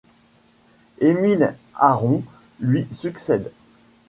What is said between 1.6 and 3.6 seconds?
Aron lui succède.